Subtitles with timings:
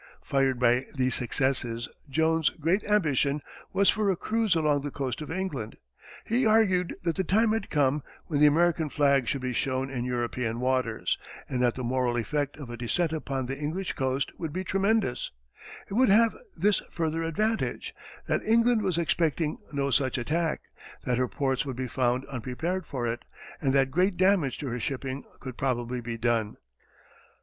[0.23, 3.39] Fired by these successes, Jones's great ambition
[3.71, 5.77] was for a cruise along the coast of England.
[6.25, 10.03] He argued that the time had come when the American flag should be shown in
[10.03, 14.51] European waters, and that the moral effect of a descent upon the English coast would
[14.51, 15.29] be tremendous.
[15.87, 17.93] It would have this further advantage,
[18.25, 20.61] that England was expecting no such attack,
[21.05, 23.23] that her ports would be found unprepared for it,
[23.61, 26.57] and that great damage to her shipping could probably be done.